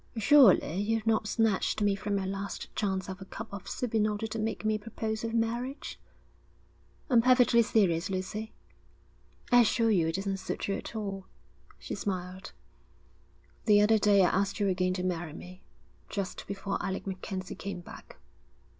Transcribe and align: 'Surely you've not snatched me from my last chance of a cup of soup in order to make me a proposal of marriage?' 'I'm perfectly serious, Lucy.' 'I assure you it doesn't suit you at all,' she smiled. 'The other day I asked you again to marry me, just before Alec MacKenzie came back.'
'Surely 0.17 0.77
you've 0.79 1.05
not 1.05 1.27
snatched 1.27 1.79
me 1.79 1.93
from 1.95 2.15
my 2.15 2.25
last 2.25 2.75
chance 2.75 3.07
of 3.07 3.21
a 3.21 3.25
cup 3.25 3.47
of 3.53 3.69
soup 3.69 3.93
in 3.93 4.07
order 4.07 4.25
to 4.25 4.39
make 4.39 4.65
me 4.65 4.73
a 4.73 4.79
proposal 4.79 5.29
of 5.29 5.35
marriage?' 5.35 5.99
'I'm 7.11 7.21
perfectly 7.21 7.61
serious, 7.61 8.09
Lucy.' 8.09 8.51
'I 9.51 9.61
assure 9.61 9.91
you 9.91 10.07
it 10.07 10.15
doesn't 10.15 10.37
suit 10.37 10.67
you 10.67 10.73
at 10.73 10.95
all,' 10.95 11.27
she 11.77 11.93
smiled. 11.93 12.51
'The 13.65 13.79
other 13.79 13.99
day 13.99 14.23
I 14.25 14.29
asked 14.29 14.59
you 14.59 14.69
again 14.69 14.95
to 14.95 15.03
marry 15.03 15.33
me, 15.33 15.61
just 16.09 16.47
before 16.47 16.81
Alec 16.83 17.05
MacKenzie 17.05 17.53
came 17.53 17.81
back.' 17.81 18.17